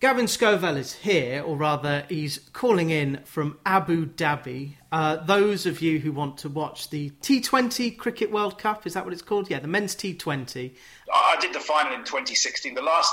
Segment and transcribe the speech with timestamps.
[0.00, 4.74] Gavin Scovell is here, or rather, he's calling in from Abu Dhabi.
[4.92, 9.04] Uh, those of you who want to watch the T20 Cricket World Cup, is that
[9.04, 9.50] what it's called?
[9.50, 10.72] Yeah, the men's T20.
[11.12, 13.12] I did the final in 2016, the last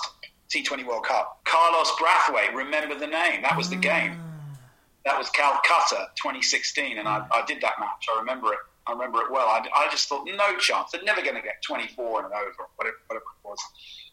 [0.53, 1.39] T20 World Cup.
[1.45, 3.41] Carlos Brathwaite, remember the name?
[3.41, 4.21] That was the game.
[5.05, 8.05] That was Calcutta 2016, and I, I did that match.
[8.15, 8.59] I remember it.
[8.85, 9.47] I remember it well.
[9.47, 10.91] I, I just thought, no chance.
[10.91, 13.59] They're never going to get 24 and over, whatever, whatever it was.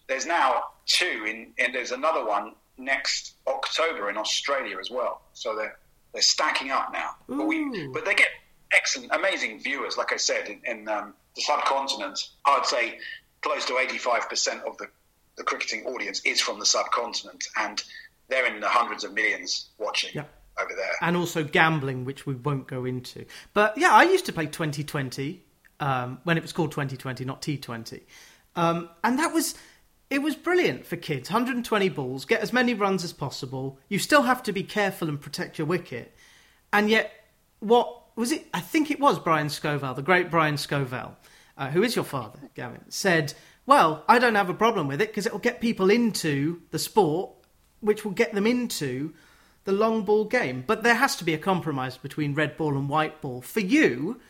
[0.08, 5.22] There's now two, in, and there's another one next October in Australia as well.
[5.32, 5.76] So they're
[6.12, 7.10] they're stacking up now.
[7.26, 8.28] But, we, but they get
[8.72, 9.96] excellent, amazing viewers.
[9.96, 12.98] Like I said, in, in um, the subcontinent, I would say
[13.40, 14.88] close to 85% of the,
[15.36, 17.82] the cricketing audience is from the subcontinent, and
[18.28, 20.10] they're in the hundreds of millions watching.
[20.14, 20.24] Yeah.
[20.60, 20.92] Over there.
[21.00, 23.24] And also gambling, which we won't go into.
[23.54, 25.42] But yeah, I used to play 2020
[25.80, 28.02] um, when it was called 2020, not T20.
[28.54, 29.54] Um, and that was
[30.12, 31.30] it was brilliant for kids.
[31.30, 33.78] 120 balls, get as many runs as possible.
[33.88, 36.14] You still have to be careful and protect your wicket.
[36.70, 37.10] And yet,
[37.60, 38.46] what was it?
[38.52, 41.16] I think it was Brian Scovell, the great Brian Scovell,
[41.56, 43.32] uh, who is your father, Gavin, said,
[43.64, 46.78] Well, I don't have a problem with it because it will get people into the
[46.78, 47.30] sport,
[47.80, 49.14] which will get them into
[49.64, 50.62] the long ball game.
[50.66, 53.40] But there has to be a compromise between red ball and white ball.
[53.40, 54.20] For you,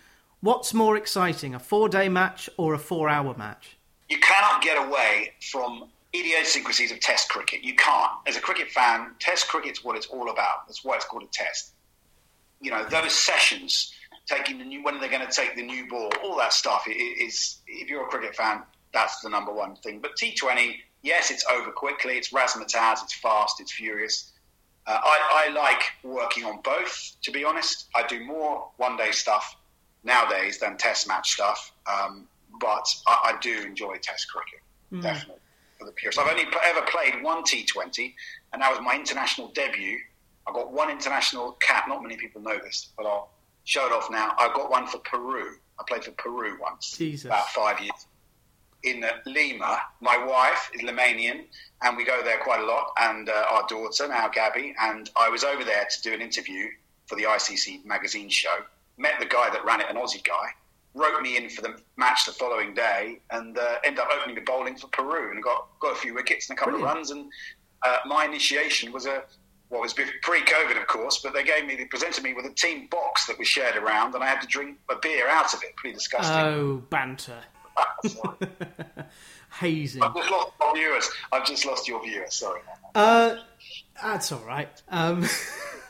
[0.41, 3.77] what's more exciting, a four day match or a four hour match?
[4.13, 7.65] You cannot get away from idiosyncrasies of Test cricket.
[7.65, 8.13] You can't.
[8.27, 10.67] As a cricket fan, Test cricket's what it's all about.
[10.67, 11.73] That's why it's called a Test.
[12.61, 13.91] You know, those sessions,
[14.27, 16.85] taking the new, when are they going to take the new ball, all that stuff
[16.87, 20.01] is, if you're a cricket fan, that's the number one thing.
[20.01, 22.19] But T20, yes, it's over quickly.
[22.19, 23.03] It's razzmatazz.
[23.03, 23.63] It's fast.
[23.63, 24.31] It's furious.
[24.87, 27.17] Uh, I, I like working on both.
[27.23, 29.57] To be honest, I do more one-day stuff
[30.05, 31.73] nowadays than Test match stuff.
[31.87, 32.29] Um,
[32.61, 34.61] but I, I do enjoy Test cricket,
[34.93, 35.03] mm.
[35.03, 35.43] definitely,
[35.79, 36.21] for the purists.
[36.21, 38.15] I've only ever played one T20,
[38.53, 39.99] and that was my international debut.
[40.47, 41.89] I got one international cap.
[41.89, 43.31] Not many people know this, but I'll
[43.65, 44.35] show it off now.
[44.39, 45.57] I got one for Peru.
[45.79, 47.27] I played for Peru once, Jesus.
[47.27, 48.07] about five years.
[48.83, 51.45] In Lima, my wife is Limanian,
[51.83, 52.93] and we go there quite a lot.
[53.01, 56.67] And uh, our daughter, now Gabby, and I was over there to do an interview
[57.07, 58.65] for the ICC magazine show.
[58.99, 60.51] Met the guy that ran it, an Aussie guy,
[60.95, 64.43] wrote me in for the match the following day and uh, ended up opening the
[64.43, 66.91] bowling for Peru and got, got a few wickets and a couple Brilliant.
[66.91, 67.11] of runs.
[67.11, 67.31] And
[67.83, 69.23] uh, my initiation was a
[69.73, 72.53] what well, was pre-COVID, of course, but they gave me they presented me with a
[72.53, 75.63] team box that was shared around, and I had to drink a beer out of
[75.63, 75.75] it.
[75.77, 76.37] Pretty disgusting.
[76.37, 77.39] Oh, banter.
[79.61, 80.03] Hazing.
[80.03, 81.11] I've just lost your viewers.
[81.33, 82.35] I've just lost your viewers.
[82.35, 82.61] Sorry.
[82.95, 83.37] Uh,
[84.03, 84.83] that's all right.
[84.91, 85.27] Um,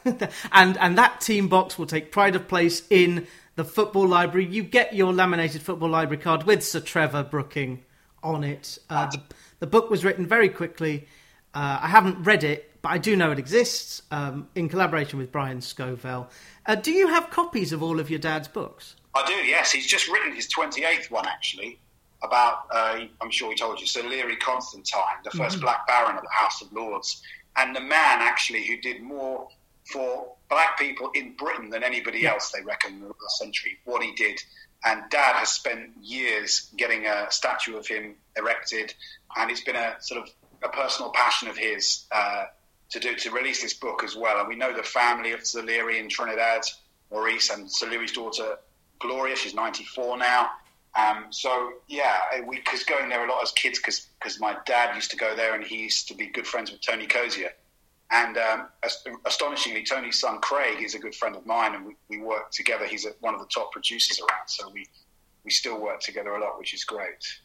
[0.52, 4.46] and and that team box will take pride of place in the football library.
[4.46, 7.84] You get your laminated football library card with Sir Trevor Brooking
[8.22, 8.78] on it.
[8.88, 9.20] Uh, the,
[9.60, 11.06] the, book was written very quickly.
[11.54, 15.32] Uh, I haven't read it, but I do know it exists um, in collaboration with
[15.32, 16.28] Brian Scovell.
[16.64, 18.96] Uh, do you have copies of all of your dad's books?
[19.14, 19.72] I do, yes.
[19.72, 21.78] He's just written his 28th one, actually,
[22.22, 25.60] about, uh, I'm sure he told you, Sir Learie Constantine, the 1st mm-hmm.
[25.60, 27.22] Black Baron of the House of Lords,
[27.56, 29.48] and the man, actually, who did more
[29.84, 34.02] for black people in Britain than anybody else, they reckon, in the last century, what
[34.02, 34.38] he did.
[34.84, 38.92] And Dad has spent years getting a statue of him erected,
[39.34, 40.28] and it's been a sort of
[40.62, 42.44] a personal passion of his uh,
[42.90, 44.40] to do to release this book as well.
[44.40, 46.62] And we know the family of Learie in Trinidad,
[47.10, 48.58] Maurice, and Sir Learie's daughter
[49.00, 49.34] Gloria.
[49.36, 50.50] She's 94 now.
[50.94, 55.10] Um, so yeah, we was going there a lot as kids because my dad used
[55.12, 57.52] to go there, and he used to be good friends with Tony Cozier.
[58.12, 58.68] And um,
[59.24, 62.86] astonishingly, Tony's son Craig is a good friend of mine, and we, we work together.
[62.86, 64.86] He's a, one of the top producers around, so we
[65.44, 67.40] we still work together a lot, which is great.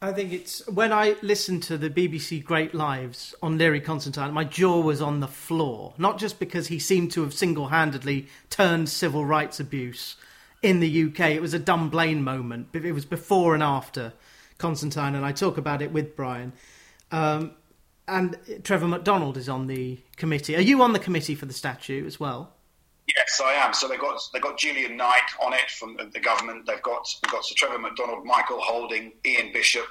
[0.00, 4.44] I think it's when I listened to the BBC Great Lives on Learie Constantine, my
[4.44, 5.92] jaw was on the floor.
[5.98, 10.16] Not just because he seemed to have single handedly turned civil rights abuse
[10.62, 12.68] in the UK, it was a Dunblane moment.
[12.72, 14.12] It was before and after
[14.56, 16.52] Constantine, and I talk about it with Brian.
[17.10, 17.52] Um,
[18.08, 20.56] and Trevor McDonald is on the committee.
[20.56, 22.54] Are you on the committee for the statue as well?
[23.16, 23.72] Yes, I am.
[23.72, 26.66] So they got they got Julian Knight on it from the government.
[26.66, 29.86] They've got they've got Sir Trevor McDonald, Michael Holding, Ian Bishop,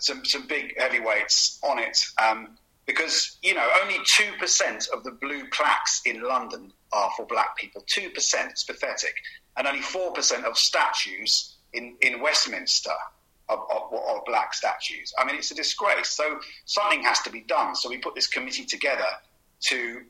[0.00, 1.98] some some big heavyweights on it.
[2.18, 2.56] Um,
[2.86, 7.56] because you know only two percent of the blue plaques in London are for black
[7.56, 7.84] people.
[7.86, 8.50] Two percent.
[8.50, 9.14] It's pathetic.
[9.56, 12.90] And only four percent of statues in in Westminster
[13.50, 15.12] of, of, of, black statues.
[15.18, 16.10] I mean, it's a disgrace.
[16.10, 17.74] So something has to be done.
[17.74, 19.06] So we put this committee together
[19.68, 20.02] to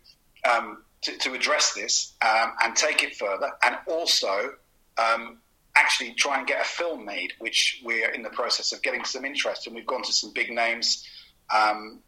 [0.49, 4.53] um, to, to, address this um, and take it further, and also
[4.99, 5.39] um,
[5.77, 9.25] actually try and get a film made, which we're in the process of getting some
[9.25, 9.67] interest.
[9.67, 11.07] And we've gone to some big names
[11.55, 12.01] um,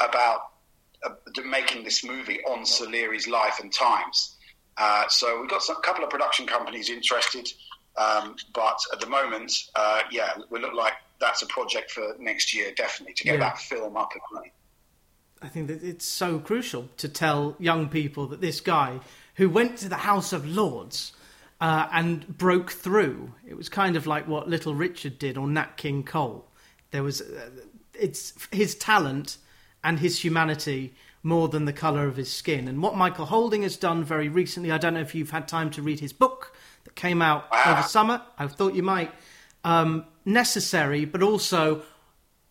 [0.00, 0.40] about
[1.44, 2.86] making this movie on Sir
[3.28, 4.36] life and times.
[4.76, 7.48] Uh, so we've got some, a couple of production companies interested,
[7.96, 12.54] um, but at the moment, uh, yeah, we look like that's a project for next
[12.54, 13.40] year, definitely, to get yeah.
[13.40, 14.50] that film up and running.
[15.40, 19.00] I think that it's so crucial to tell young people that this guy
[19.36, 21.12] who went to the House of Lords
[21.60, 25.76] uh, and broke through, it was kind of like what Little Richard did or Nat
[25.76, 26.46] King Cole.
[26.90, 27.50] There was, uh,
[27.92, 29.38] it's his talent
[29.82, 32.68] and his humanity more than the colour of his skin.
[32.68, 35.70] And what Michael Holding has done very recently, I don't know if you've had time
[35.72, 36.56] to read his book
[36.94, 38.22] came out over summer.
[38.38, 39.12] I thought you might.
[39.64, 41.82] Um, necessary, but also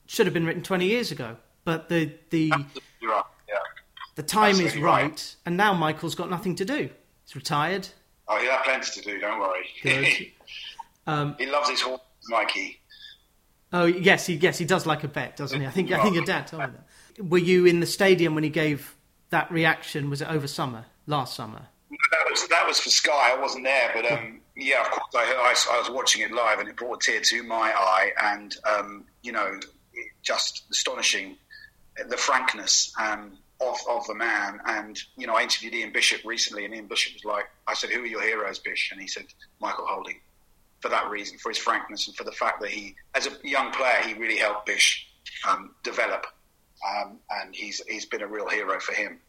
[0.05, 1.37] should have been written 20 years ago.
[1.65, 3.23] But the the right.
[3.47, 3.55] yeah.
[4.15, 6.89] the time Absolutely is right, right, and now Michael's got nothing to do.
[7.25, 7.87] He's retired.
[8.27, 9.19] Oh, he'll have plenty to do.
[9.19, 10.33] Don't worry.
[11.07, 12.81] um, he loves his horse, Mikey.
[13.71, 15.65] Oh yes, he yes he does like a bet, doesn't he?
[15.65, 17.25] I think I think your dad told me that.
[17.25, 18.95] Were you in the stadium when he gave
[19.29, 20.09] that reaction?
[20.09, 21.67] Was it over summer last summer?
[22.11, 23.33] That was that was for Sky.
[23.35, 26.59] I wasn't there, but um, yeah, of course I, I, I, was watching it live,
[26.59, 29.59] and it brought a tear to my eye, and um, you know,
[30.21, 31.37] just astonishing
[32.07, 34.59] the frankness um, of of the man.
[34.65, 37.89] And you know, I interviewed Ian Bishop recently, and Ian Bishop was like, I said,
[37.89, 39.25] "Who are your heroes, Bish?" And he said,
[39.59, 40.19] "Michael Holding."
[40.81, 43.71] For that reason, for his frankness, and for the fact that he, as a young
[43.71, 45.07] player, he really helped Bish
[45.47, 46.25] um, develop,
[46.85, 49.19] um, and he's he's been a real hero for him.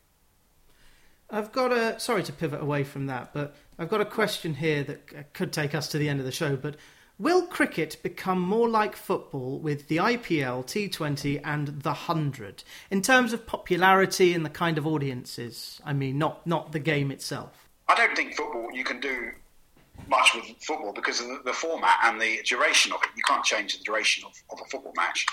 [1.31, 4.83] I've got a sorry to pivot away from that, but I've got a question here
[4.85, 6.57] that could take us to the end of the show.
[6.57, 6.77] But
[7.19, 13.33] will cricket become more like football with the IPL, T20, and the Hundred in terms
[13.33, 15.81] of popularity and the kind of audiences?
[15.85, 17.69] I mean, not not the game itself.
[17.89, 19.31] I don't think football you can do
[20.09, 23.11] much with football because of the, the format and the duration of it.
[23.17, 25.27] You can't change the duration of, of a football match.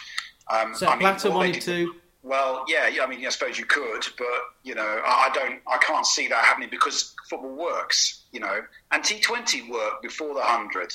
[0.50, 3.04] Um, so I mean, Blatter wanted to well, yeah, yeah.
[3.04, 4.28] I mean, I suppose you could, but
[4.64, 9.04] you know, I don't, I can't see that happening because football works, you know, and
[9.04, 10.94] T Twenty worked before the hundred.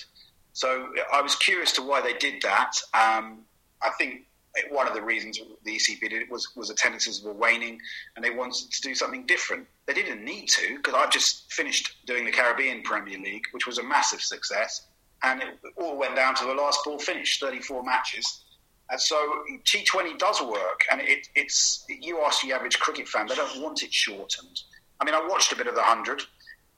[0.52, 2.72] So I was curious to why they did that.
[2.94, 3.40] Um,
[3.82, 4.22] I think
[4.70, 7.80] one of the reasons the ECB did it was was attendances were waning,
[8.14, 9.66] and they wanted to do something different.
[9.86, 13.78] They didn't need to because I've just finished doing the Caribbean Premier League, which was
[13.78, 14.86] a massive success,
[15.24, 18.44] and it all went down to the last ball finish, thirty four matches
[18.90, 19.16] and so
[19.64, 23.82] T20 does work, and it, it's you ask the average cricket fan, they don't want
[23.82, 24.60] it shortened.
[25.00, 26.22] I mean, I watched a bit of the hundred.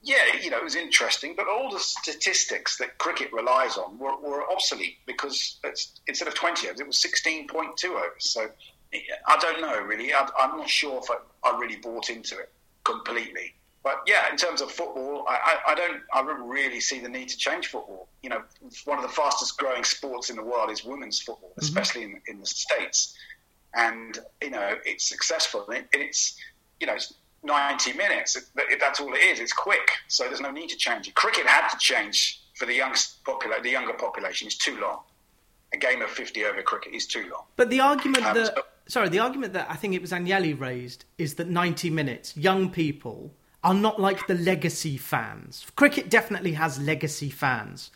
[0.00, 4.16] Yeah, you know, it was interesting, but all the statistics that cricket relies on were,
[4.20, 5.58] were obsolete because
[6.06, 8.10] instead of 20 overs, it was 16.2 overs.
[8.18, 8.48] So
[9.26, 10.14] I don't know, really.
[10.14, 12.50] I, am not sure if I, I really bought into it
[12.84, 13.54] completely.
[13.88, 17.08] But yeah, in terms of football, I, I, I, don't I don't really see the
[17.08, 18.06] need to change football.
[18.22, 18.42] You know,
[18.84, 21.62] one of the fastest growing sports in the world is women's football, mm-hmm.
[21.62, 23.16] especially in, in the states,
[23.72, 25.64] and you know it's successful.
[25.68, 26.36] And it, it's
[26.80, 27.14] you know it's
[27.44, 28.36] 90 minutes.
[28.36, 29.40] It, it, that's all it is.
[29.40, 31.14] It's quick, so there's no need to change it.
[31.14, 34.48] Cricket had to change for the youngest popula- the younger population.
[34.48, 35.00] It's too long.
[35.72, 37.44] A game of 50 over cricket is too long.
[37.56, 40.60] But the argument um, that so, sorry, the argument that I think it was Agnelli
[40.60, 43.32] raised is that 90 minutes, young people
[43.64, 45.66] are not like the legacy fans.
[45.76, 47.90] Cricket definitely has legacy fans.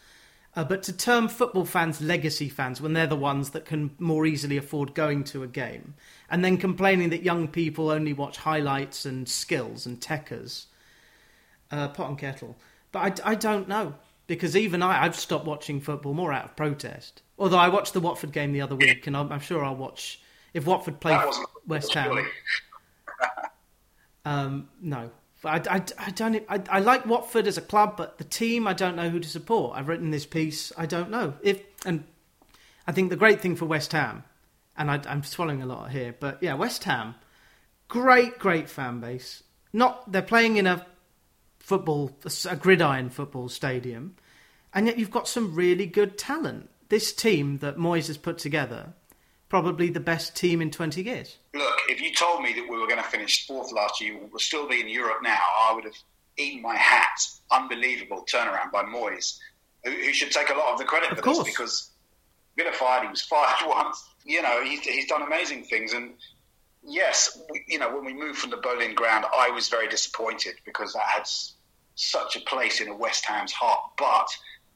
[0.55, 4.26] Uh, but to term football fans legacy fans when they're the ones that can more
[4.26, 5.94] easily afford going to a game,
[6.29, 10.67] and then complaining that young people only watch highlights and skills and techers,
[11.70, 12.56] uh, pot and kettle.
[12.91, 13.94] But I, I don't know
[14.27, 17.22] because even I, I've stopped watching football more out of protest.
[17.39, 20.20] Although I watched the Watford game the other week, and I'm, I'm sure I'll watch
[20.53, 21.19] if Watford play
[21.67, 22.27] West Ham.
[24.27, 25.10] um, no,
[25.44, 26.43] I, I, I don't.
[26.49, 29.29] I, I like Watford as a club, but the team, I don't know who to
[29.29, 29.77] support.
[29.77, 30.72] I've written this piece.
[30.77, 32.05] I don't know if, and
[32.87, 34.25] I think the great thing for West Ham,
[34.77, 37.17] and I, I'm swallowing a lot here, but yeah, West Ham,
[37.89, 39.43] great, great fan base.
[39.72, 40.87] Not they're playing in a
[41.58, 42.17] football,
[42.49, 44.17] a gridiron football stadium,
[44.72, 46.69] and yet you've got some really good talent.
[46.89, 48.93] This team that Moyes has put together
[49.53, 51.37] probably the best team in 20 years.
[51.53, 54.39] Look, if you told me that we were going to finish fourth last year, we'll
[54.39, 55.93] still be in Europe now, I would have
[56.39, 57.21] eaten my hat.
[57.51, 59.37] Unbelievable turnaround by Moyes,
[59.85, 61.39] who, who should take a lot of the credit of for course.
[61.41, 61.91] this because
[62.56, 64.03] been fired, he was fired once.
[64.25, 65.93] You know, he's, he's done amazing things.
[65.93, 66.15] And
[66.82, 70.55] yes, we, you know, when we moved from the Boleyn ground, I was very disappointed
[70.65, 71.25] because that had
[71.94, 73.82] such a place in a West Ham's heart.
[73.99, 74.29] But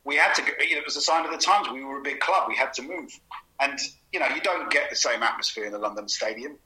[0.04, 1.66] we had to, you know, it was a sign of the times.
[1.72, 2.46] We were a big club.
[2.46, 3.18] We had to move.
[3.60, 3.78] And,
[4.12, 6.58] you know, you don't get the same atmosphere in the London Stadium.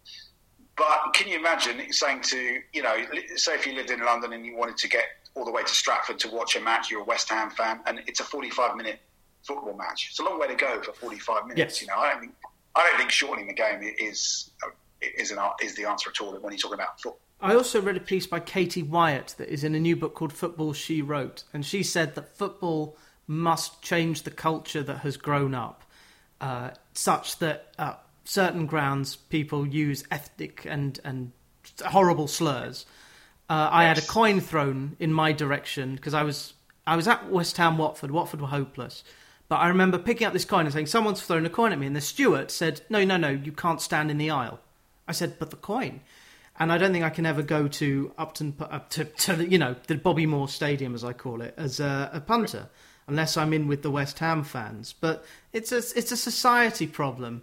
[0.77, 2.97] But can you imagine saying to, you know,
[3.37, 5.05] say if you lived in London and you wanted to get
[5.35, 8.01] all the way to Stratford to watch a match, you're a West Ham fan, and
[8.07, 8.99] it's a 45 minute
[9.43, 10.09] football match.
[10.11, 11.59] It's a long way to go for 45 minutes.
[11.59, 11.83] Yes.
[11.83, 12.35] You know, I don't think,
[12.75, 14.51] I don't think shortening the game is
[15.01, 17.21] is, an, is the answer at all when you're talking about football.
[17.41, 20.33] I also read a piece by Katie Wyatt that is in a new book called
[20.33, 25.55] Football She Wrote, and she said that football must change the culture that has grown
[25.55, 25.83] up,
[26.41, 27.95] uh, such that uh,
[28.25, 31.33] certain grounds people use ethnic and and
[31.87, 32.87] horrible slurs.
[33.49, 36.55] Uh, I had a coin thrown in my direction because I was
[36.87, 38.11] I was at West Ham Watford.
[38.11, 39.03] Watford were hopeless,
[39.49, 41.87] but I remember picking up this coin and saying, "Someone's thrown a coin at me,"
[41.87, 44.61] and the steward said, "No, no, no, you can't stand in the aisle."
[45.09, 46.01] I said, "But the coin."
[46.59, 49.77] And I don't think I can ever go to Upton, up to, to you know
[49.87, 52.69] the Bobby Moore Stadium as I call it as a, a punter,
[53.11, 54.95] unless I'm in with the West Ham fans.
[54.99, 57.43] But it's a it's a society problem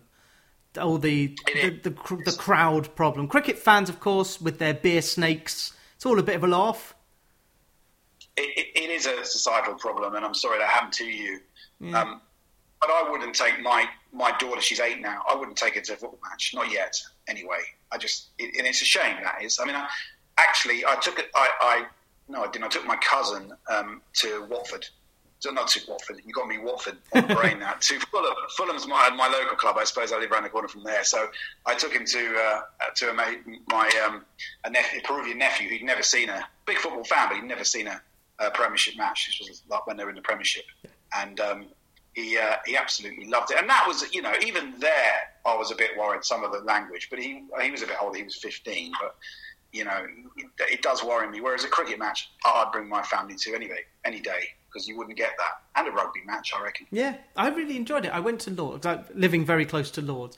[0.78, 3.28] all the the, the, the crowd problem.
[3.28, 6.96] Cricket fans, of course, with their beer snakes, it's all a bit of a laugh.
[8.38, 11.40] it, it is a societal problem, and I'm sorry that happened to you.
[11.80, 12.02] Yeah.
[12.02, 12.22] Um,
[12.80, 14.62] but I wouldn't take my my daughter.
[14.62, 15.22] She's eight now.
[15.30, 16.96] I wouldn't take her to a football match, not yet.
[17.28, 17.60] Anyway,
[17.92, 19.60] I just it, and it's a shame that is.
[19.60, 19.88] I mean, I,
[20.38, 21.28] actually, I took it.
[21.36, 21.86] I, I
[22.30, 22.66] no, I didn't.
[22.66, 24.88] I took my cousin um, to Watford
[25.46, 26.22] not to Watford.
[26.25, 27.74] You got me Watford on the brain now.
[27.79, 28.34] To Fulham.
[28.58, 29.77] Fulham's my my local club.
[29.77, 31.03] I suppose I live around the corner from there.
[31.03, 31.29] So
[31.65, 32.62] I took him to uh,
[32.96, 33.39] to a mate,
[33.70, 34.25] my um,
[34.65, 37.88] a, a Peruvian nephew who'd never seen a big football fan, but he'd never seen
[37.88, 38.01] a,
[38.39, 39.27] a Premiership match.
[39.27, 40.65] This was like when they were in the Premiership,
[41.15, 41.67] and um,
[42.13, 43.60] he uh, he absolutely loved it.
[43.60, 46.60] And that was you know even there I was a bit worried some of the
[46.60, 48.17] language, but he he was a bit older.
[48.17, 49.15] He was fifteen, but
[49.72, 50.06] you know,
[50.38, 51.42] it, it, does worry me.
[51.42, 55.18] Whereas a cricket match, I'd bring my family to anyway, any day because you wouldn't
[55.18, 55.80] get that.
[55.80, 56.88] And a rugby match, I reckon.
[56.92, 58.12] Yeah, I really enjoyed it.
[58.12, 60.38] I went to Lords, living very close to Lords,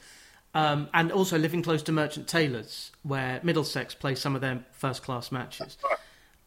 [0.53, 5.03] um, and also living close to Merchant Taylors, where Middlesex play some of their first
[5.03, 5.77] class matches.
[5.81, 5.99] That's right.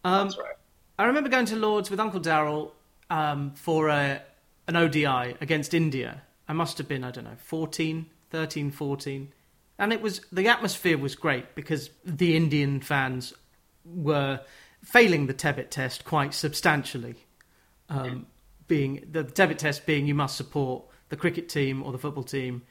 [0.05, 0.55] Um, That's right.
[0.99, 2.73] I remember going to Lords with Uncle Daryl
[3.11, 4.23] um, for a,
[4.67, 6.23] an ODI against India.
[6.49, 9.33] I must have been, I don't know, 14, 13, 14.
[9.83, 13.35] And it was the atmosphere was great because the Indian fans
[13.85, 14.39] were
[14.85, 17.17] failing the Tebbit test quite substantially
[17.89, 18.27] um,
[18.69, 22.63] being the Tebbit test being you must support the cricket team or the football team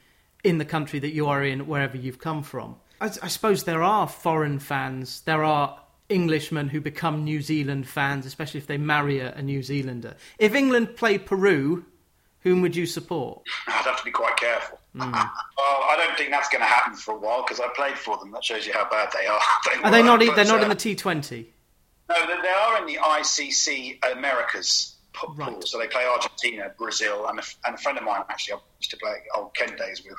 [0.45, 2.77] in the country that you are in, wherever you've come from.
[3.01, 5.19] I, I suppose there are foreign fans.
[5.21, 9.61] There are Englishmen who become New Zealand fans, especially if they marry a, a New
[9.61, 10.15] Zealander.
[10.39, 11.85] If England play Peru,
[12.39, 13.43] whom would you support?
[13.67, 14.79] I'd have to be quite careful.
[14.95, 15.11] Mm.
[15.13, 18.17] well, I don't think that's going to happen for a while because I played for
[18.17, 18.31] them.
[18.31, 19.39] That shows you how bad they are.
[19.65, 20.19] they are they not?
[20.19, 21.53] But, they're not uh, in the T Twenty.
[22.09, 25.33] No, they are in the ICC Americas pool.
[25.35, 25.67] Right.
[25.67, 28.91] So they play Argentina, Brazil, and a, and a friend of mine actually I used
[28.91, 30.15] to play old Ken days with.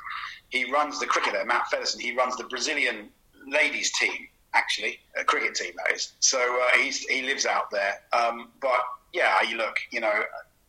[0.49, 2.01] He runs the cricketer Matt Featherstone.
[2.01, 3.09] He runs the Brazilian
[3.47, 6.13] ladies team actually, a cricket team that is.
[6.19, 7.95] So uh, he's, he lives out there.
[8.13, 8.81] Um, but
[9.13, 10.23] yeah, you look, you know,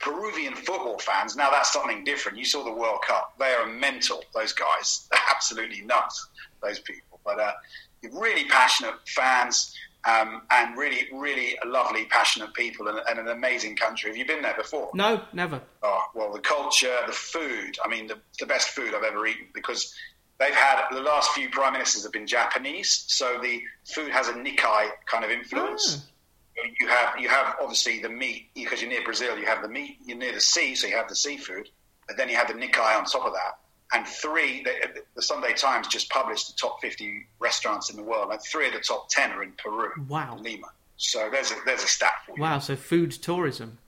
[0.05, 1.35] Peruvian football fans.
[1.35, 2.39] Now that's something different.
[2.39, 4.23] You saw the World Cup; they are mental.
[4.35, 6.29] Those guys, they're absolutely nuts.
[6.63, 7.53] Those people, but uh,
[8.13, 9.75] really passionate fans
[10.07, 14.11] um, and really, really lovely, passionate people and, and, an amazing country.
[14.11, 14.91] Have you been there before?
[14.95, 15.63] No, never.
[15.83, 17.79] Oh, well, the culture, the food.
[17.83, 19.95] I mean, the, the best food I've ever eaten because
[20.39, 24.35] they've had the last few prime ministers have been Japanese, so the food has a
[24.35, 26.03] Nikkei kind of influence.
[26.07, 26.11] Oh.
[26.81, 29.39] You have you have obviously the meat because you're near Brazil.
[29.39, 29.99] You have the meat.
[30.05, 31.69] You're near the sea, so you have the seafood.
[32.07, 33.59] But then you have the Nikkei on top of that
[33.95, 38.31] and three, the, the, Sunday Times just published the top 50 restaurants in the world,
[38.33, 40.37] and three of the top 10 are in Peru, wow.
[40.41, 40.67] Lima.
[40.97, 42.43] So there's a, there's a stat for you.
[42.43, 43.79] Wow, so food tourism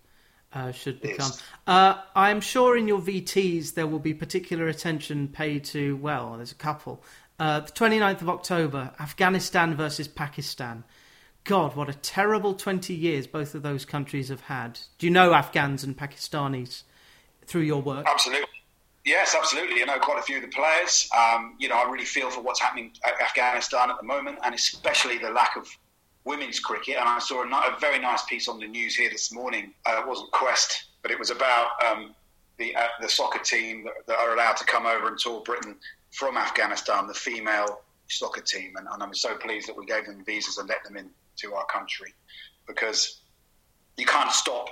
[0.53, 1.33] uh, should become.
[1.67, 6.53] Uh, I'm sure in your VTs there will be particular attention paid to, well, there's
[6.53, 7.03] a couple.
[7.39, 10.85] Uh, the 29th of October, Afghanistan versus Pakistan.
[11.47, 14.81] God, what a terrible 20 years both of those countries have had.
[14.99, 16.83] Do you know Afghans and Pakistanis
[17.47, 18.05] through your work?
[18.09, 18.49] Absolutely.
[19.05, 19.81] Yes, absolutely.
[19.81, 21.09] I know quite a few of the players.
[21.17, 24.57] Um, you know, I really feel for what's happening at Afghanistan at the moment, and
[24.57, 25.69] especially the lack of
[26.25, 26.97] women's cricket.
[26.97, 29.73] And I saw a, a very nice piece on the news here this morning.
[29.87, 32.13] Uh, it wasn't Quest, but it was about um,
[32.59, 35.77] the uh, the soccer team that, that, are allowed to come over and tour Britain
[36.11, 38.75] from Afghanistan, the female soccer team.
[38.77, 40.97] And, and I'm so pleased that we gave them visas and let them
[41.37, 42.15] into our country
[42.67, 43.21] because
[43.97, 44.69] you can't stop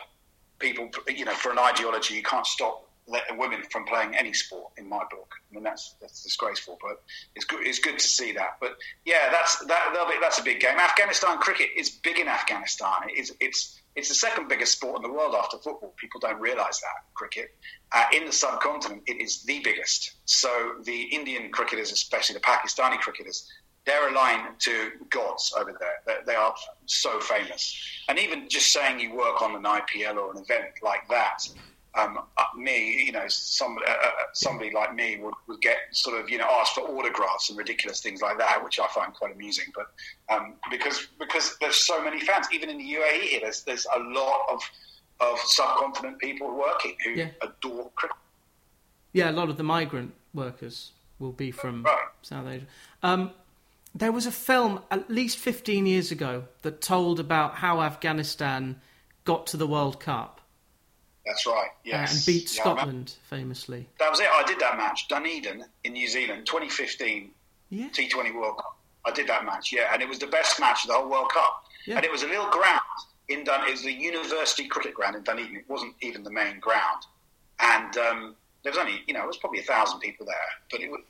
[0.59, 0.91] people.
[1.09, 2.89] You know, for an ideology, you can't stop
[3.37, 5.35] women from playing any sport in my book.
[5.51, 7.03] I mean, that's that's disgraceful, but
[7.35, 7.67] it's good.
[7.67, 8.57] It's good to see that.
[8.61, 10.07] But yeah, that's that.
[10.09, 10.79] Be, that's a big game.
[10.79, 13.09] Afghanistan cricket is big in Afghanistan.
[13.09, 15.95] It's it's it's the second biggest sport in the world after football.
[15.97, 17.55] People don't realise that cricket
[17.93, 20.15] uh, in the subcontinent it is the biggest.
[20.25, 23.49] So the Indian cricketers, especially the Pakistani cricketers,
[23.87, 25.97] they're aligned to gods over there.
[26.07, 26.55] They, they are
[26.87, 27.77] so famous.
[28.09, 31.47] And even just saying you work on an IPL or an event like that
[31.97, 36.21] um, uh, me, you know, somebody, uh, uh, somebody like me would, would get sort
[36.21, 39.33] of, you know, asked for autographs and ridiculous things like that, which I find quite
[39.33, 39.67] amusing.
[39.75, 39.87] But
[40.35, 44.41] um, because because there's so many fans, even in the UAE, there's there's a lot
[44.51, 44.61] of
[45.21, 47.29] of subcontinent people working who yeah.
[47.41, 48.17] adore cricket.
[49.13, 51.99] Yeah, a lot of the migrant workers will be from right.
[52.23, 52.67] South Asia.
[53.05, 53.31] Um,
[53.95, 58.81] there was a film at least 15 years ago that told about how Afghanistan
[59.25, 60.41] got to the World Cup
[61.25, 61.71] that's right.
[61.85, 63.89] Yes, uh, and beat yeah, Scotland famously.
[63.99, 64.29] That was it.
[64.31, 67.31] I did that match, Dunedin in New Zealand, 2015
[67.71, 67.89] yeah.
[67.89, 68.77] T20 World Cup.
[69.07, 71.31] I did that match, yeah, and it was the best match of the whole World
[71.31, 71.65] Cup.
[71.87, 71.97] Yeah.
[71.97, 72.81] And it was a little ground
[73.29, 73.67] in Dun.
[73.67, 75.57] It was the University Cricket Ground in Dunedin.
[75.57, 77.07] It wasn't even the main ground,
[77.59, 80.37] and um, there was only, you know, there was probably a thousand people there,
[80.71, 81.01] but it was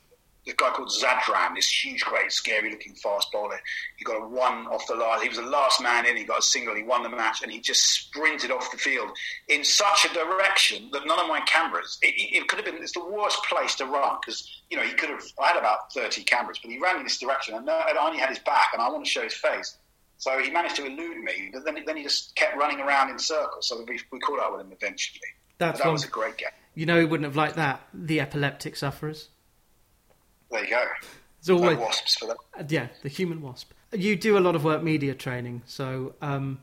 [0.45, 3.59] this guy called Zadran, this huge, great, scary-looking fast bowler.
[3.97, 5.23] He got a one off the last.
[5.23, 6.17] He was the last man in.
[6.17, 6.75] He got a single.
[6.75, 9.09] He won the match, and he just sprinted off the field
[9.47, 11.97] in such a direction that none of my cameras.
[12.01, 12.81] It, it could have been.
[12.81, 15.23] It's the worst place to run because you know he could have.
[15.41, 18.29] I had about thirty cameras, but he ran in this direction, and I only had
[18.29, 19.77] his back, and I want to show his face.
[20.17, 23.19] So he managed to elude me, but then, then he just kept running around in
[23.19, 23.67] circles.
[23.67, 25.19] So we, we caught up with him eventually.
[25.57, 26.49] That's that one, was a great game.
[26.73, 27.81] You know, he wouldn't have liked that.
[27.93, 29.29] The epileptic sufferers.
[30.51, 30.85] There you go.
[31.41, 32.37] There's always no wasps for that.
[32.57, 33.71] Uh, yeah, the human wasp.
[33.93, 36.59] You do a lot of work media training, so um,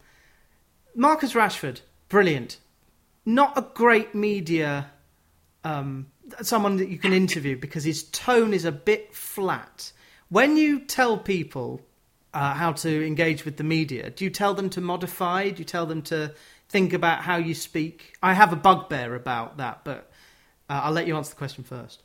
[0.95, 2.59] Marcus Rashford, brilliant.
[3.25, 4.91] Not a great media,
[5.62, 6.09] um,
[6.43, 9.93] someone that you can interview because his tone is a bit flat.
[10.29, 11.81] When you tell people
[12.35, 15.51] uh, how to engage with the media, do you tell them to modify?
[15.51, 16.35] Do you tell them to
[16.69, 18.17] think about how you speak?
[18.23, 20.11] I have a bugbear about that, but
[20.69, 22.03] uh, I'll let you answer the question first.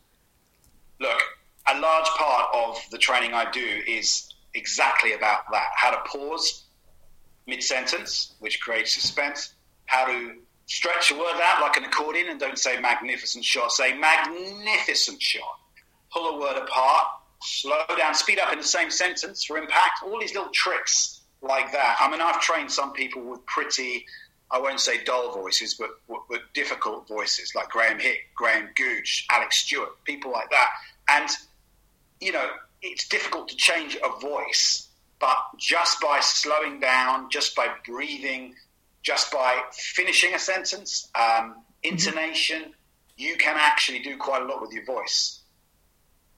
[1.77, 6.63] A large part of the training I do is exactly about that how to pause
[7.45, 9.53] mid sentence, which creates suspense,
[9.85, 13.95] how to stretch a word out like an accordion and don't say magnificent shot, say
[13.95, 15.59] magnificent shot.
[16.11, 17.09] Pull a word apart,
[17.43, 21.71] slow down, speed up in the same sentence for impact, all these little tricks like
[21.73, 21.97] that.
[21.99, 24.03] I mean, I've trained some people with pretty,
[24.49, 29.57] I won't say dull voices, but, but difficult voices like Graham Hick, Graham Gooch, Alex
[29.57, 30.69] Stewart, people like that.
[31.09, 31.29] And
[32.19, 32.47] you know,
[32.81, 34.87] it's difficult to change a voice,
[35.19, 38.55] but just by slowing down, just by breathing,
[39.01, 42.71] just by finishing a sentence, um, intonation, mm-hmm.
[43.15, 45.39] you can actually do quite a lot with your voice.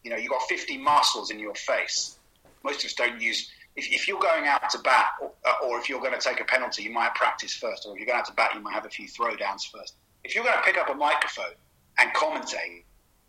[0.04, 2.18] You know, you've got 50 muscles in your face.
[2.64, 3.50] Most of us don't use.
[3.76, 5.32] If, if you're going out to bat, or,
[5.64, 7.86] or, if you're going to take a penalty, you might practice first.
[7.86, 9.96] Or if you're going out to bat, you might have a few throwdowns first.
[10.24, 11.54] If you're going to pick up a microphone
[11.98, 12.84] and commentate,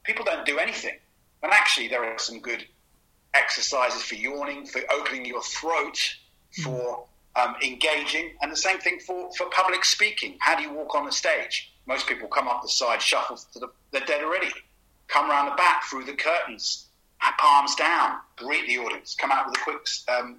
[0.04, 0.98] people don't do anything
[1.42, 2.66] and actually, there are some good
[3.35, 5.98] exercises for yawning, for opening your throat,
[6.62, 7.05] for
[7.37, 10.37] um, engaging, and the same thing for, for public speaking.
[10.40, 11.72] How do you walk on the stage?
[11.87, 14.50] Most people come up the side, shuffle to the, they're dead already.
[15.09, 16.87] Come around the back, through the curtains,
[17.38, 20.37] palms down, greet the audience, come out with a quick, um,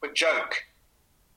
[0.00, 0.62] quick joke.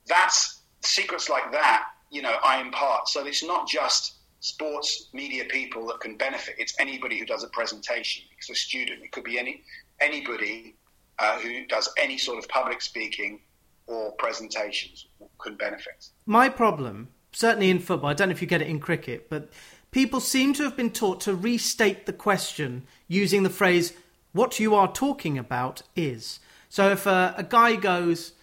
[0.08, 3.10] That's secrets like that, you know, I impart.
[3.10, 4.16] So it's not just
[4.48, 6.56] sports media people that can benefit.
[6.58, 8.24] It's anybody who does a presentation.
[8.38, 9.04] It's a student.
[9.04, 9.64] It could be any
[10.00, 10.76] anybody
[11.20, 13.42] uh, who does any sort of public speaking
[13.88, 15.08] or presentations
[15.42, 16.10] can benefit.
[16.26, 19.50] My problem, certainly in football, I don't know if you get it in cricket, but
[19.92, 23.94] people seem to have been taught to restate the question using the phrase
[24.34, 28.34] "what you are talking about is." So if a, a guy goes,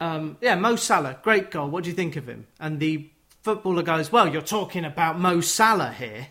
[0.00, 1.68] um, "Yeah, Mo Salah, great goal.
[1.68, 3.10] What do you think of him?" and the
[3.44, 6.28] footballer goes, Well, you're talking about Mo Salah here.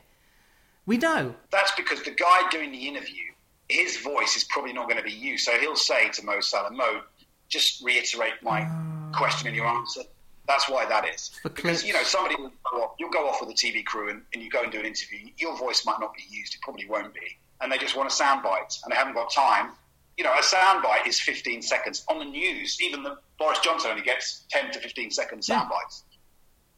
[0.85, 1.35] We know.
[1.51, 3.23] That's because the guy doing the interview,
[3.69, 5.37] his voice is probably not going to be you.
[5.37, 7.01] So he'll say to Mo Salah, Mo,
[7.47, 9.11] just reiterate my oh.
[9.15, 10.01] question and your answer.
[10.45, 11.31] That's why that is.
[11.41, 14.23] Because, you know, somebody will go off, you'll go off with a TV crew and,
[14.33, 15.29] and you go and do an interview.
[15.37, 16.55] Your voice might not be used.
[16.55, 17.37] It probably won't be.
[17.61, 19.69] And they just want a soundbite and they haven't got time.
[20.17, 22.03] You know, a soundbite is 15 seconds.
[22.09, 26.01] On the news, even the Boris Johnson only gets 10 to 15 second soundbites.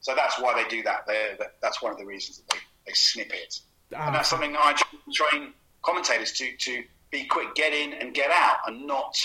[0.05, 1.07] So that's why they do that.
[1.07, 3.59] They're, that's one of the reasons that they, they snip it.
[3.91, 4.37] and that's ah.
[4.37, 4.79] something I
[5.11, 9.17] train commentators to, to be quick, get in and get out, and not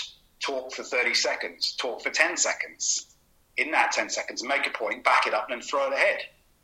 [0.43, 3.13] talk for 30 seconds, talk for 10 seconds.
[3.57, 6.21] In that 10 seconds, make a point, back it up, and then throw it ahead.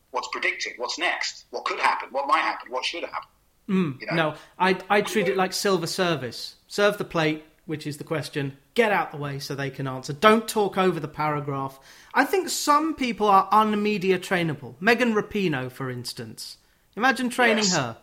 [0.09, 0.73] What's predicted?
[0.77, 1.45] What's next?
[1.51, 2.09] What could happen?
[2.09, 2.71] What might happen?
[2.71, 3.29] What should happen?
[3.69, 4.13] Mm, you know?
[4.15, 6.55] No, I, I treat it like silver service.
[6.67, 10.13] Serve the plate, which is the question, get out the way so they can answer.
[10.13, 11.79] Don't talk over the paragraph.
[12.13, 14.75] I think some people are unmedia trainable.
[14.79, 16.57] Megan Rapinoe, for instance.
[16.95, 17.75] Imagine training yes.
[17.75, 17.97] her.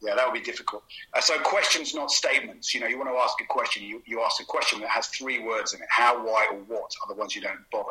[0.00, 0.82] Yeah, that would be difficult.
[1.14, 2.74] Uh, so questions, not statements.
[2.74, 5.06] You know, you want to ask a question, you, you ask a question that has
[5.06, 5.86] three words in it.
[5.88, 7.88] How, why, or what are the ones you don't bother.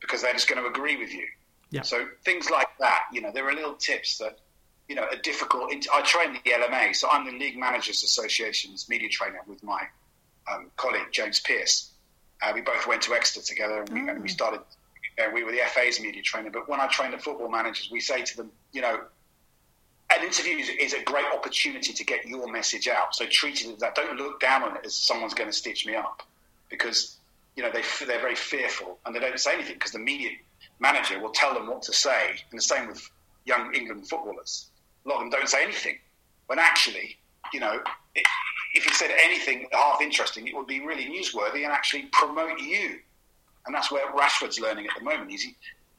[0.00, 1.26] Because they're just going to agree with you.
[1.70, 1.82] Yeah.
[1.82, 4.38] So things like that, you know, there are little tips that
[4.88, 5.72] you know, a difficult.
[5.92, 9.82] I train the LMA, so I'm the League Managers Association's media trainer with my
[10.52, 11.92] um, colleague James Pierce.
[12.42, 14.30] Uh, we both went to Exeter together, and we, and we mm.
[14.30, 14.60] started.
[15.18, 18.00] Uh, we were the FA's media trainer, but when I train the football managers, we
[18.00, 19.00] say to them, you know,
[20.14, 23.14] an interview is, is a great opportunity to get your message out.
[23.14, 23.94] So treat it as that.
[23.94, 26.22] Don't look down on it as someone's going to stitch me up,
[26.68, 27.16] because
[27.56, 30.30] you know they they're very fearful and they don't say anything because the media
[30.78, 32.36] manager will tell them what to say.
[32.50, 33.08] And the same with
[33.44, 34.66] young England footballers.
[35.04, 35.98] A lot of them don't say anything.
[36.46, 37.16] When actually,
[37.52, 37.80] you know,
[38.76, 42.98] if he said anything half interesting, it would be really newsworthy and actually promote you.
[43.66, 45.30] And that's where Rashford's learning at the moment.
[45.30, 45.46] He's,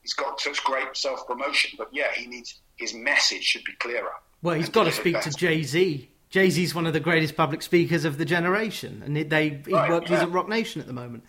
[0.02, 4.12] he's got such great self promotion, but yeah, he needs his message should be clearer.
[4.42, 6.10] Well, he's got to speak to Jay Z.
[6.30, 9.90] Jay Z's one of the greatest public speakers of the generation, and they he right,
[9.90, 10.22] works yeah.
[10.22, 11.24] at Roc Nation at the moment.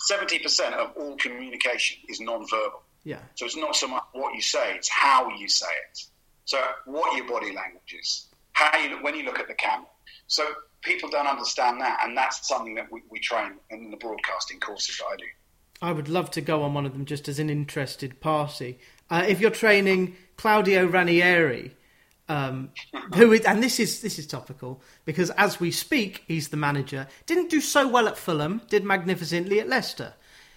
[0.00, 2.82] Seventy percent of all communication is non-verbal.
[3.04, 3.20] Yeah.
[3.36, 6.04] So it's not so much what you say; it's how you say it.
[6.44, 9.86] So what your body language is, how you when you look at the camera.
[10.26, 10.44] So
[10.82, 14.98] people don't understand that, and that's something that we, we train in the broadcasting courses
[14.98, 15.24] that I do.
[15.80, 18.78] I would love to go on one of them just as an interested party.
[19.10, 21.74] Uh, if you're training Claudio Ranieri,
[22.28, 22.70] um,
[23.14, 27.06] who is, and this is this is topical because as we speak, he's the manager.
[27.26, 30.14] Didn't do so well at Fulham, did magnificently at Leicester.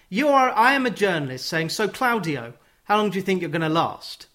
[0.08, 0.50] You are.
[0.50, 2.54] I am a journalist saying, so Claudio,
[2.84, 4.26] how long do you think you're going to last?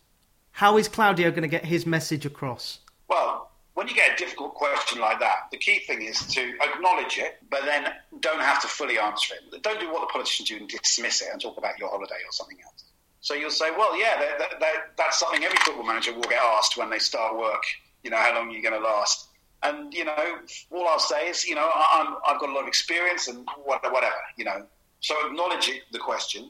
[0.54, 2.80] How is Claudio going to get his message across?
[3.08, 3.47] Well,
[3.78, 7.38] when you get a difficult question like that, the key thing is to acknowledge it,
[7.52, 7.86] but then
[8.22, 9.62] don't have to fully answer it.
[9.62, 12.32] Don't do what the politicians do and dismiss it and talk about your holiday or
[12.32, 12.86] something else.
[13.22, 16.42] So you'll say, well, yeah, that, that, that, that's something every football manager will get
[16.42, 17.62] asked when they start work.
[18.04, 19.28] You know, how long are you going to last?
[19.62, 20.40] And you know,
[20.72, 24.10] all I'll say is, you know, i have got a lot of experience and whatever.
[24.38, 24.66] You know,
[25.02, 26.50] so acknowledge the question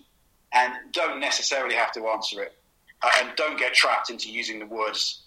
[0.53, 2.53] and don't necessarily have to answer it.
[3.01, 5.26] Uh, and don't get trapped into using the words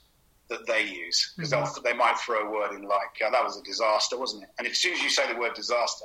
[0.50, 1.82] that they use because mm-hmm.
[1.84, 4.50] they might throw a word in like, uh, that was a disaster, wasn't it?
[4.58, 6.04] And as soon as you say the word disaster,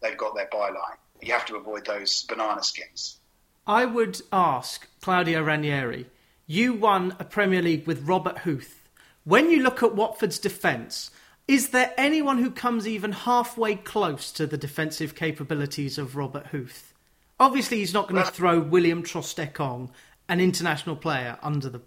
[0.00, 0.96] they've got their byline.
[1.20, 3.18] You have to avoid those banana skins.
[3.66, 6.06] I would ask Claudio Ranieri,
[6.46, 8.88] you won a Premier League with Robert Huth.
[9.24, 11.10] When you look at Watford's defence,
[11.46, 16.94] is there anyone who comes even halfway close to the defensive capabilities of Robert Huth?
[17.40, 19.90] Obviously, he's not going to throw William Troost-Ekong,
[20.28, 21.80] an international player, under the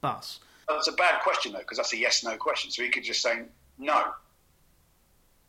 [0.00, 0.40] bus.
[0.68, 2.70] That's a bad question, though, because that's a yes no question.
[2.70, 3.42] So he could just say
[3.78, 4.04] no.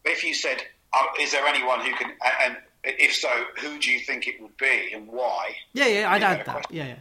[0.04, 0.62] But if you said,
[0.94, 2.12] oh, is there anyone who can,
[2.44, 5.56] and if so, who do you think it would be and why?
[5.74, 6.66] Yeah, yeah, I'd add that.
[6.70, 6.96] Yeah, yeah, yeah.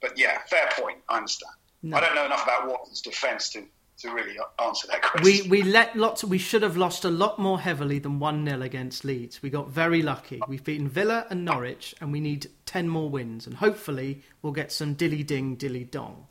[0.00, 0.98] But yeah, fair point.
[1.08, 1.54] I understand.
[1.82, 1.96] No.
[1.96, 3.64] I don't know enough about Watson's defence to
[3.98, 5.50] to really answer that question.
[5.50, 6.24] We we let lots.
[6.24, 9.42] We should have lost a lot more heavily than one 0 against Leeds.
[9.42, 10.40] We got very lucky.
[10.48, 14.72] We've beaten Villa and Norwich, and we need ten more wins, and hopefully we'll get
[14.72, 16.26] some dilly ding dilly dong.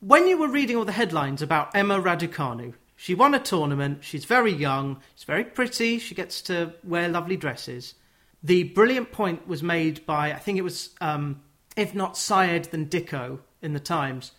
[0.00, 4.02] When you were reading all the headlines about Emma Raducanu, she won a tournament.
[4.02, 5.00] She's very young.
[5.14, 5.98] She's very pretty.
[5.98, 7.94] She gets to wear lovely dresses.
[8.42, 11.42] The brilliant point was made by I think it was um,
[11.76, 14.32] if not Syed then Dicko in the Times.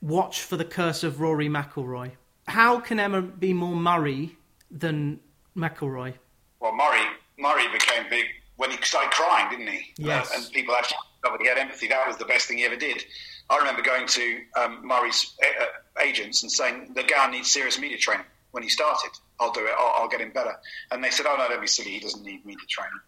[0.00, 2.12] Watch for the curse of Rory McIlroy
[2.48, 4.36] how can Emma be more Murray
[4.70, 5.20] than
[5.56, 6.14] McIlroy?
[6.60, 7.06] Well, Murray
[7.38, 9.92] Murray became big when he started crying, didn't he?
[9.96, 10.30] Yes.
[10.30, 11.88] Uh, and people actually discovered he had empathy.
[11.88, 13.04] That was the best thing he ever did.
[13.48, 17.96] I remember going to um, Murray's uh, agents and saying the guy needs serious media
[17.96, 19.10] training when he started.
[19.40, 19.72] I'll do it.
[19.78, 20.54] I'll, I'll, get him better.
[20.90, 21.92] And they said, "Oh no, don't be silly.
[21.92, 23.00] He doesn't need media training."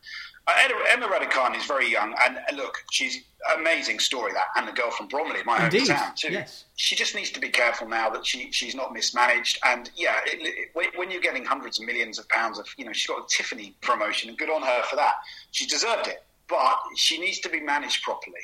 [0.46, 0.52] Uh,
[0.90, 3.22] Emma Raducanu is very young, and look, she's
[3.56, 5.82] amazing story that, and the girl from Bromley, my Indeed.
[5.82, 6.32] hometown too.
[6.32, 6.64] Yes.
[6.76, 10.70] She just needs to be careful now that she she's not mismanaged, and yeah, it,
[10.74, 13.26] it, when you're getting hundreds of millions of pounds of, you know, she's got a
[13.28, 15.14] Tiffany promotion, and good on her for that.
[15.52, 18.40] She deserved it, but she needs to be managed properly,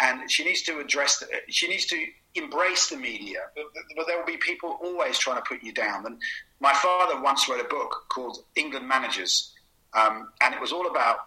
[0.00, 1.18] and she needs to address.
[1.18, 3.64] The, she needs to embrace the media, but,
[3.96, 6.06] but there will be people always trying to put you down.
[6.06, 6.18] And
[6.60, 9.52] my father once wrote a book called England Managers,
[9.94, 11.26] um, and it was all about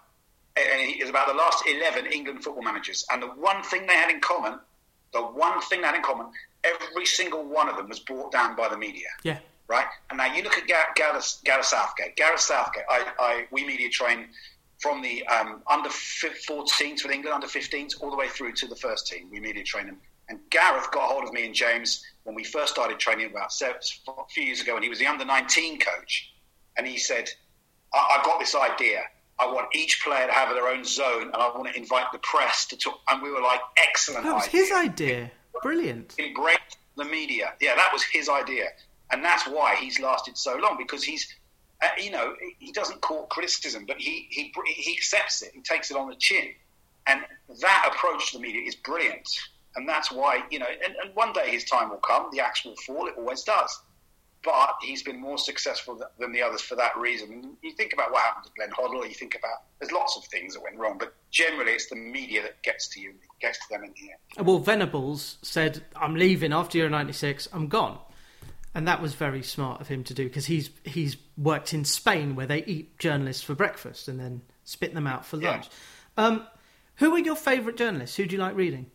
[0.55, 3.05] and it was about the last 11 England football managers.
[3.11, 4.59] And the one thing they had in common,
[5.11, 6.27] the one thing they had in common,
[6.63, 9.07] every single one of them was brought down by the media.
[9.23, 9.39] Yeah.
[9.67, 9.87] Right?
[10.09, 12.15] And now you look at Gareth, Gareth Southgate.
[12.15, 14.27] Gareth Southgate, I, I, we media train
[14.79, 18.75] from the um, under 14s with England, under 15s, all the way through to the
[18.75, 19.29] first team.
[19.31, 19.97] We media train them.
[20.29, 23.77] And Gareth got hold of me and James when we first started training about seven,
[24.07, 26.33] a few years ago, and he was the under 19 coach.
[26.77, 27.29] And he said,
[27.93, 29.01] I, I've got this idea
[29.39, 32.19] I want each player to have their own zone, and I want to invite the
[32.19, 32.99] press to talk.
[33.09, 34.25] And we were like, excellent.
[34.25, 34.61] That was idea.
[34.61, 35.31] his idea.
[35.61, 36.15] Brilliant.
[36.17, 36.57] Embrace
[36.97, 37.53] the media.
[37.59, 38.67] Yeah, that was his idea,
[39.11, 41.27] and that's why he's lasted so long because he's,
[41.81, 45.51] uh, you know, he doesn't court criticism, but he he he accepts it.
[45.53, 46.49] He takes it on the chin,
[47.07, 47.21] and
[47.61, 49.27] that approach to the media is brilliant.
[49.75, 52.63] And that's why, you know, and, and one day his time will come, the axe
[52.63, 53.81] will fall, it always does.
[54.43, 57.55] But he's been more successful than the others for that reason.
[57.61, 60.53] You think about what happened to Glenn Hoddle, you think about, there's lots of things
[60.53, 63.85] that went wrong, but generally it's the media that gets to you, gets to them
[63.85, 64.45] in the end.
[64.45, 67.97] Well, Venables said, I'm leaving after Euro 96, I'm gone.
[68.75, 72.35] And that was very smart of him to do because he's he's worked in Spain
[72.35, 75.69] where they eat journalists for breakfast and then spit them out for lunch.
[76.17, 76.25] Yeah.
[76.25, 76.47] Um,
[76.95, 78.15] who are your favourite journalists?
[78.15, 78.89] Who do you like reading?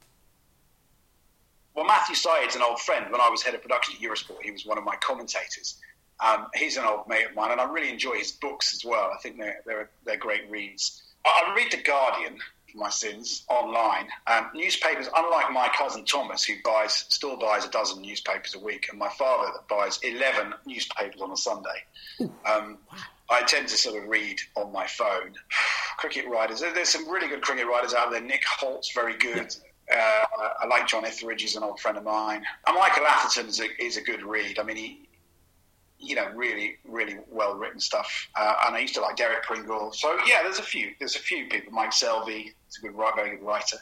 [1.79, 3.07] Well, Matthew Syed's an old friend.
[3.09, 5.79] When I was head of production at Eurosport, he was one of my commentators.
[6.19, 9.13] Um, he's an old mate of mine, and I really enjoy his books as well.
[9.15, 11.05] I think they're, they're, they're great reads.
[11.25, 12.41] I read The Guardian
[12.73, 14.09] for my sins online.
[14.27, 18.89] Um, newspapers, unlike my cousin Thomas, who buys still buys a dozen newspapers a week,
[18.91, 21.85] and my father that buys 11 newspapers on a Sunday.
[22.45, 22.79] Um.
[23.31, 25.35] I tend to sort of read on my phone.
[25.99, 28.23] cricket writers, there's some really good cricket writers out there.
[28.23, 29.55] Nick Hoult's very good.
[29.93, 30.25] Uh,
[30.61, 32.45] I like John Etheridge, he's an old friend of mine.
[32.67, 34.59] And Michael Atherton is a, is a good read.
[34.59, 35.09] I mean, he,
[35.99, 38.29] you know, really, really well written stuff.
[38.37, 39.93] Uh, and I used to like Derek Pringle.
[39.93, 40.93] So yeah, there's a few.
[40.99, 41.73] There's a few people.
[41.73, 43.79] Mike Selvey is a good, very good writer.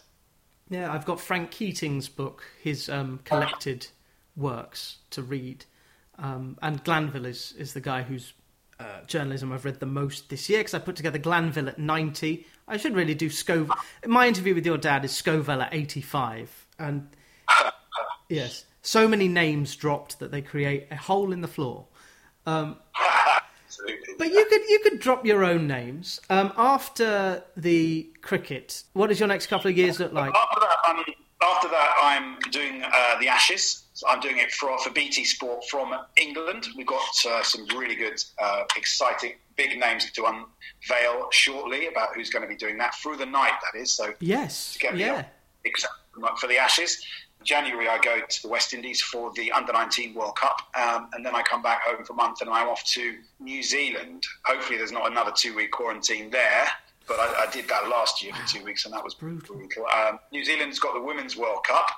[0.68, 3.88] Yeah, I've got Frank Keating's book, his um, collected
[4.36, 5.64] works to read.
[6.18, 8.32] Um, and Glanville is, is the guy whose
[8.80, 12.46] uh, journalism I've read the most this year because I put together Glanville at 90.
[12.68, 13.76] I should really do Scovell.
[14.06, 16.66] My interview with your dad is Scovell at 85.
[16.78, 17.08] And
[18.28, 21.86] yes, so many names dropped that they create a hole in the floor.
[22.44, 22.76] Um,
[24.18, 28.84] but you could you could drop your own names um, after the cricket.
[28.92, 30.32] What does your next couple of years look like?
[30.34, 31.04] After that, um,
[31.42, 33.84] after that I'm doing uh, the Ashes.
[33.94, 36.68] So I'm doing it for, for BT Sport from England.
[36.76, 42.28] We've got uh, some really good, uh, exciting, big names to unveil shortly about who's
[42.28, 43.54] going to be doing that through the night.
[43.72, 44.12] That is so.
[44.20, 44.76] Yes.
[44.98, 45.24] yeah.
[46.38, 47.02] for the Ashes.
[47.42, 51.24] January, I go to the West Indies for the Under 19 World Cup, um, and
[51.24, 54.24] then I come back home for a month and I'm off to New Zealand.
[54.44, 56.66] Hopefully, there's not another two week quarantine there,
[57.06, 59.56] but I, I, did that last year for two weeks, and that was brutal.
[59.56, 61.88] Um, New Zealand's got the Women's World Cup.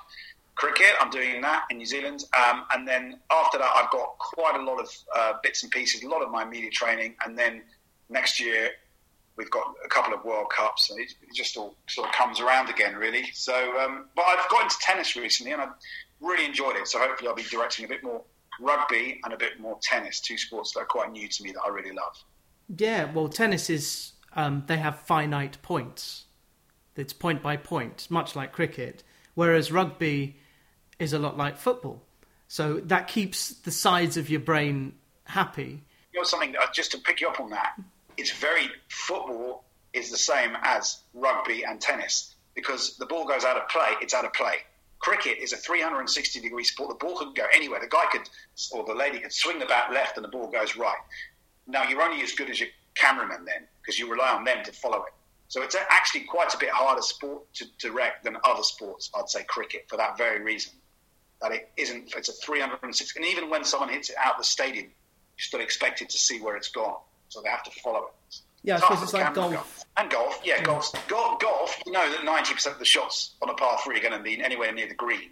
[0.55, 2.25] Cricket, I'm doing that in New Zealand.
[2.37, 6.03] Um, and then after that, I've got quite a lot of uh, bits and pieces,
[6.03, 7.15] a lot of my media training.
[7.25, 7.61] And then
[8.09, 8.71] next year,
[9.37, 12.41] we've got a couple of World Cups, and it, it just all sort of comes
[12.41, 13.23] around again, really.
[13.33, 15.69] So, um, but I've got into tennis recently, and I've
[16.19, 16.87] really enjoyed it.
[16.87, 18.21] So hopefully, I'll be directing a bit more
[18.59, 21.61] rugby and a bit more tennis, two sports that are quite new to me that
[21.65, 22.21] I really love.
[22.77, 26.25] Yeah, well, tennis is um, they have finite points.
[26.95, 29.03] It's point by point, much like cricket.
[29.35, 30.37] Whereas rugby
[30.97, 32.03] is a lot like football,
[32.47, 35.83] so that keeps the sides of your brain happy.
[36.13, 37.79] You know something uh, just to pick you up on that
[38.19, 43.55] it's very football is the same as rugby and tennis because the ball goes out
[43.55, 44.55] of play, it's out of play.
[44.99, 46.89] Cricket is a 360 degree sport.
[46.89, 47.79] The ball could go anywhere.
[47.79, 48.29] The guy could,
[48.73, 50.97] or the lady could swing the bat left and the ball goes right.
[51.65, 52.67] Now, you're only as good as your
[52.99, 55.13] cameraman then because you rely on them to follow it.
[55.47, 59.43] So it's actually quite a bit harder sport to direct than other sports, I'd say
[59.45, 60.73] cricket, for that very reason.
[61.41, 64.85] That it isn't, it's a 360, and even when someone hits it out the stadium,
[64.85, 64.91] you're
[65.37, 66.97] still expected to see where it's gone
[67.29, 68.41] so they have to follow it.
[68.63, 69.85] Yeah, I suppose it's like golf.
[69.97, 70.63] And golf, yeah, yeah.
[70.63, 71.07] golf.
[71.07, 74.17] Golf, golf, you know that 90% of the shots on a par three are going
[74.17, 75.29] to be anywhere near the green,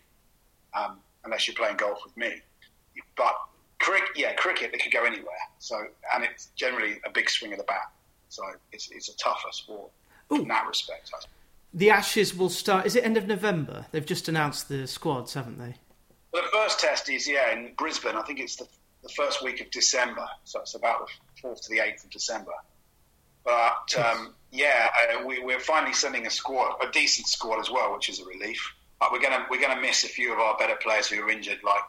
[0.73, 2.41] um, unless you're playing golf with me.
[3.17, 3.35] But
[3.79, 5.35] cricket, yeah, cricket, It could go anywhere.
[5.59, 7.91] So, and it's generally a big swing of the bat.
[8.29, 9.91] So it's, it's a tougher sport
[10.31, 10.41] Ooh.
[10.41, 11.11] in that respect.
[11.73, 13.85] The Ashes will start, is it end of November?
[13.91, 15.75] They've just announced the squads, haven't they?
[16.33, 18.15] Well, the first test is, yeah, in Brisbane.
[18.15, 18.67] I think it's the
[19.03, 21.07] the first week of December, so it's about
[21.41, 22.51] the 4th to the 8th of December.
[23.43, 27.93] But um, yeah, uh, we, are finally sending a squad, a decent squad as well,
[27.93, 28.73] which is a relief.
[28.99, 31.59] But we're gonna we're gonna miss a few of our better players who are injured,
[31.63, 31.83] like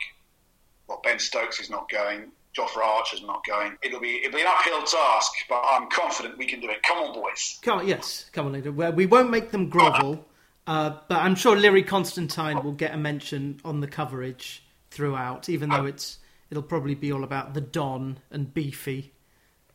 [0.89, 3.77] well Ben Stokes is not going, Jofra Archer's not going.
[3.83, 6.83] It'll be it'll be an uphill task, but I'm confident we can do it.
[6.83, 7.59] Come on, boys.
[7.63, 8.73] Come on, yes, come on, leader.
[8.73, 10.27] We won't make them grovel,
[10.67, 15.71] uh, but I'm sure Learie Constantine will get a mention on the coverage throughout, even
[15.71, 16.19] though it's
[16.51, 19.13] it'll probably be all about the Don and Beefy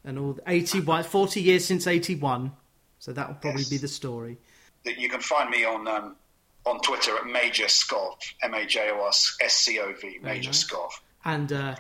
[0.04, 2.52] and all the 81, 40 years since 81.
[3.00, 3.70] So that'll probably yes.
[3.70, 4.38] be the story.
[4.86, 6.16] You can find me on um,
[6.66, 10.92] on Twitter at Major Scov, M A J O S C O V, Major Scov.
[11.26, 11.76] And uh,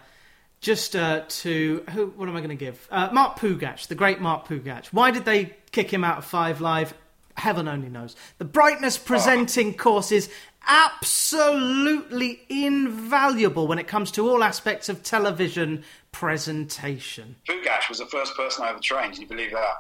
[0.62, 2.08] just uh, to who?
[2.08, 2.88] What am I going to give?
[2.90, 4.88] Uh, Mark Pougatch, the great Mark Pougatch.
[4.88, 6.94] Why did they kick him out of Five Live?
[7.36, 8.16] Heaven only knows.
[8.38, 9.78] The brightness presenting oh.
[9.78, 10.30] course is
[10.68, 17.36] absolutely invaluable when it comes to all aspects of television presentation.
[17.50, 19.18] Pougatch was the first person I ever trained.
[19.18, 19.78] You believe that?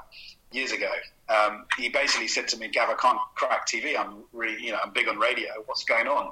[0.54, 0.91] years ago.
[1.30, 3.97] Um, he basically said to me, "Gav, I can't crack TV.
[3.97, 5.52] I'm really, you know, I'm big on radio.
[5.65, 6.32] What's going on?"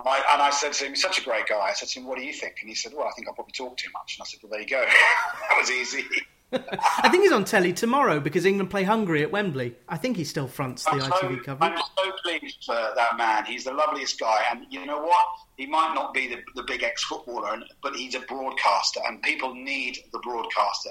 [0.00, 2.00] And I, and I said to him, "He's such a great guy." I said to
[2.00, 3.90] him, "What do you think?" And he said, "Well, I think I probably talk too
[3.92, 4.80] much." And I said, "Well, there you go.
[5.50, 6.06] that was easy."
[6.52, 9.76] I think he's on telly tomorrow because England play Hungary at Wembley.
[9.88, 11.72] I think he still fronts the I'm ITV so, coverage.
[11.72, 13.44] I'm so pleased for that man.
[13.44, 15.26] He's the loveliest guy, and you know what?
[15.56, 19.98] He might not be the, the big ex-footballer, but he's a broadcaster, and people need
[20.12, 20.90] the broadcaster.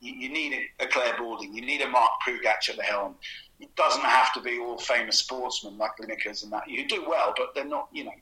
[0.00, 3.14] You, you need a, a Clare Balding, you need a Mark Pougatch at the helm.
[3.60, 6.68] It doesn't have to be all famous sportsmen like Lineker's and that.
[6.68, 7.88] You do well, but they're not.
[7.92, 8.12] You know,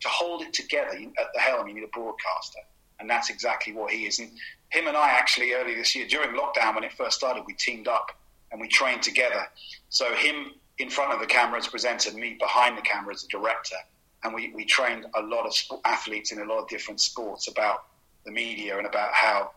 [0.00, 2.60] to hold it together at the helm, you need a broadcaster,
[3.00, 4.18] and that's exactly what he is.
[4.18, 4.30] And
[4.70, 7.88] him and I actually earlier this year during lockdown when it first started, we teamed
[7.88, 8.10] up
[8.50, 9.46] and we trained together.
[9.88, 13.28] So him in front of the camera as presenter, me behind the camera as a
[13.28, 13.76] director,
[14.24, 17.84] and we, we trained a lot of athletes in a lot of different sports about
[18.24, 19.50] the media and about how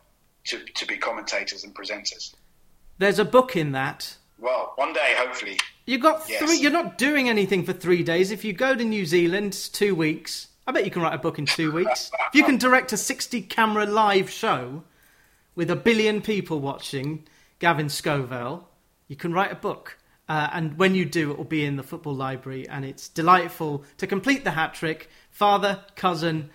[0.46, 2.34] to, to be commentators and presenters.
[2.98, 4.18] There's a book in that.
[4.42, 5.60] Well, one day, hopefully.
[5.86, 6.42] You got Yes.
[6.44, 6.58] three.
[6.58, 8.32] You're not doing anything for three days.
[8.32, 10.48] If you go to New Zealand, two weeks.
[10.68, 12.12] I bet you can write a book in two weeks.
[12.30, 14.84] if you can direct a 60 camera live show
[15.56, 17.28] with a billion people watching,
[17.60, 18.64] Gavin Scovell,
[19.08, 19.98] you can write a book.
[20.28, 23.84] Uh, and when you do, it will be in the football library, and it's delightful
[23.98, 25.10] to complete the hat trick.
[25.30, 26.50] Father, cousin,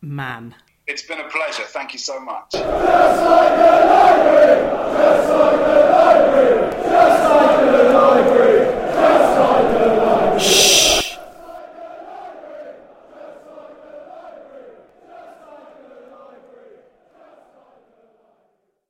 [0.00, 0.54] man.
[0.88, 1.64] It's been a pleasure.
[1.64, 2.52] Thank you so much.
[2.52, 4.56] Just like the library,
[4.96, 10.40] just like the library, just like the library, just like the library.
[10.40, 10.97] Shh.